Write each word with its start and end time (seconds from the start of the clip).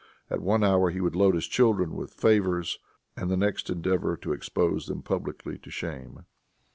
At 0.31 0.41
one 0.41 0.63
hour 0.63 0.89
he 0.89 0.99
would 0.99 1.15
load 1.15 1.35
his 1.35 1.45
children 1.47 1.93
with 1.93 2.11
favors, 2.15 2.79
and 3.15 3.29
the 3.29 3.37
next 3.37 3.69
endeavor 3.69 4.17
to 4.17 4.33
expose 4.33 4.87
them 4.87 5.03
publicly 5.03 5.59
to 5.59 5.69
shame. 5.69 6.25